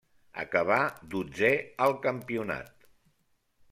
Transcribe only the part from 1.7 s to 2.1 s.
al